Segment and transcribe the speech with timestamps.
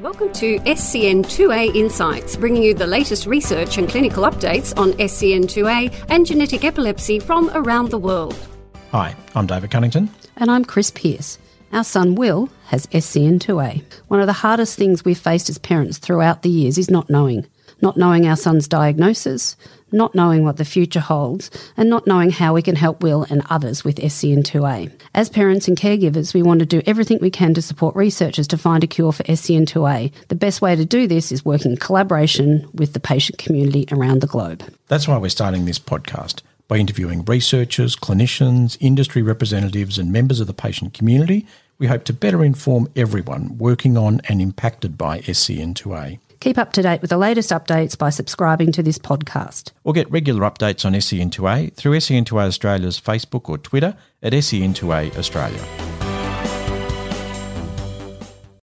[0.00, 6.26] Welcome to SCN2A Insights, bringing you the latest research and clinical updates on SCN2A and
[6.26, 8.36] genetic epilepsy from around the world.
[8.90, 10.10] Hi, I'm David Cunnington.
[10.36, 11.38] And I'm Chris Pierce.
[11.72, 13.84] Our son Will has SCN2A.
[14.08, 17.46] One of the hardest things we've faced as parents throughout the years is not knowing.
[17.80, 19.56] Not knowing our son's diagnosis,
[19.94, 23.42] not knowing what the future holds, and not knowing how we can help Will and
[23.48, 24.92] others with SCN2A.
[25.14, 28.58] As parents and caregivers, we want to do everything we can to support researchers to
[28.58, 30.12] find a cure for SCN2A.
[30.28, 34.20] The best way to do this is working in collaboration with the patient community around
[34.20, 34.64] the globe.
[34.88, 40.46] That's why we're starting this podcast by interviewing researchers, clinicians, industry representatives, and members of
[40.46, 41.46] the patient community.
[41.78, 46.18] We hope to better inform everyone working on and impacted by SCN2A.
[46.44, 49.72] Keep up to date with the latest updates by subscribing to this podcast.
[49.82, 55.93] Or get regular updates on SCN2A through SCN2A Australia's Facebook or Twitter at SCN2A Australia.